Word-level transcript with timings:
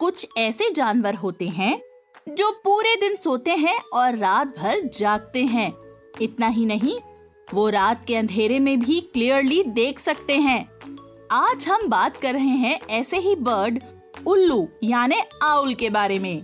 कुछ 0.00 0.26
ऐसे 0.36 0.70
जानवर 0.70 1.14
होते 1.14 1.48
हैं 1.48 1.80
जो 2.28 2.50
पूरे 2.64 2.94
दिन 2.96 3.16
सोते 3.16 3.50
हैं 3.50 3.78
और 3.92 4.16
रात 4.16 4.46
भर 4.58 4.88
जागते 4.98 5.42
हैं। 5.44 5.72
इतना 6.20 6.46
ही 6.46 6.64
नहीं, 6.66 6.98
वो 7.54 7.68
रात 7.68 8.04
के 8.06 8.16
अंधेरे 8.16 8.58
में 8.58 8.80
भी 8.80 9.00
क्लियरली 9.00 9.62
देख 9.62 9.98
सकते 9.98 10.36
हैं। 10.36 10.68
आज 11.30 11.66
हम 11.68 11.88
बात 11.88 12.16
कर 12.16 12.32
रहे 12.32 12.56
हैं 12.58 12.80
ऐसे 12.90 13.16
ही 13.16 13.34
बर्ड 13.36 13.82
उल्लू, 14.26 14.68
यानी 14.82 15.20
आउल 15.42 15.74
के 15.74 15.90
बारे 15.90 16.18
में। 16.18 16.42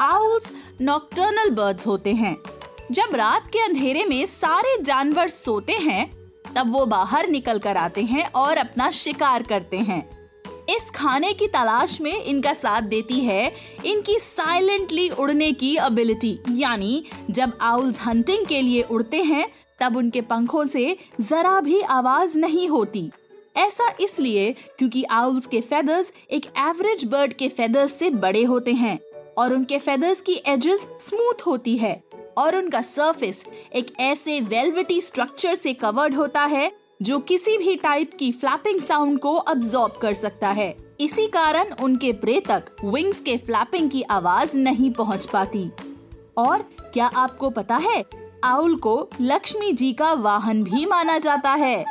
आउल्स 0.00 0.52
नॉक्टर्नल 0.80 1.50
बर्ड्स 1.50 1.86
होते 1.86 2.12
हैं। 2.12 2.36
जब 2.92 3.14
रात 3.14 3.48
के 3.52 3.58
अंधेरे 3.58 4.04
में 4.04 4.26
सारे 4.26 4.82
जानवर 4.82 5.28
सोते 5.28 5.72
हैं, 5.72 6.10
तब 6.56 6.72
वो 6.72 6.84
बाहर 6.86 7.28
निकल 7.28 7.58
कर 7.58 7.76
आते 7.76 8.02
हैं 8.02 8.30
और 8.32 8.56
अपना 8.56 8.90
शिकार 8.90 9.42
करते 9.42 9.76
हैं। 9.76 10.23
इस 10.70 10.90
खाने 10.90 11.32
की 11.32 11.46
तलाश 11.46 12.00
में 12.00 12.12
इनका 12.14 12.52
साथ 12.54 12.82
देती 12.82 13.20
है 13.20 13.52
इनकी 13.84 14.18
साइलेंटली 14.18 15.08
उड़ने 15.10 15.52
की 15.52 15.74
एबिलिटी 15.76 16.38
यानी 16.52 17.04
जब 17.30 17.52
आउल्स 17.60 18.00
हंटिंग 18.00 18.46
के 18.46 18.60
लिए 18.62 18.82
उड़ते 18.82 19.22
हैं, 19.22 19.46
तब 19.80 19.96
उनके 19.96 20.20
पंखों 20.20 20.64
से 20.64 20.96
जरा 21.20 21.60
भी 21.60 21.80
आवाज़ 21.80 22.38
नहीं 22.38 22.68
होती। 22.68 23.10
ऐसा 23.56 23.88
इसलिए 24.00 24.52
क्योंकि 24.78 25.02
आउल्स 25.04 25.46
के 25.46 25.60
फेदर्स 25.60 26.12
एक 26.30 26.46
एवरेज 26.58 27.04
बर्ड 27.04 27.32
के 27.32 27.48
फेदर्स 27.48 27.98
से 27.98 28.10
बड़े 28.10 28.42
होते 28.44 28.72
हैं 28.72 28.98
और 29.38 29.52
उनके 29.54 29.78
फेदर्स 29.78 30.20
की 30.20 30.40
एजेस 30.46 30.86
स्मूथ 31.00 31.46
होती 31.46 31.76
है 31.76 32.02
और 32.38 32.56
उनका 32.56 32.80
सरफेस 32.82 33.44
एक 33.74 33.92
ऐसे 34.00 34.40
वेलवेटी 34.40 35.00
स्ट्रक्चर 35.00 35.54
से 35.54 35.74
कवर्ड 35.74 36.14
होता 36.14 36.44
है 36.44 36.70
जो 37.04 37.18
किसी 37.18 37.56
भी 37.58 37.76
टाइप 37.76 38.10
की 38.18 38.32
फ्लैपिंग 38.32 38.80
साउंड 38.80 39.18
को 39.18 39.34
अब्जॉर्ब 39.34 39.92
कर 40.02 40.14
सकता 40.14 40.48
है। 40.48 40.76
इसी 41.00 41.26
कारण 41.26 41.72
उनके 41.82 42.12
प्रे 42.12 42.40
तक 42.40 42.64
विंग्स 42.84 43.20
के 43.20 43.36
फ्लैपिंग 43.36 43.90
की 43.90 44.02
आवाज़ 44.02 44.56
नहीं 44.56 44.90
पहुँच 44.90 45.26
पाती। 45.26 45.70
और 46.36 46.62
क्या 46.94 47.06
आपको 47.06 47.50
पता 47.50 47.76
है 47.76 48.04
आउल 48.44 48.76
को 48.76 49.08
लक्ष्मी 49.20 49.72
जी 49.72 49.92
का 49.92 50.12
वाहन 50.12 50.64
भी 50.64 50.86
माना 50.86 51.18
जाता 51.18 51.50
है? 51.50 51.84